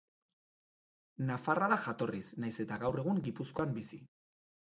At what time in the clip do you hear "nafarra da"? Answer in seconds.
1.25-1.77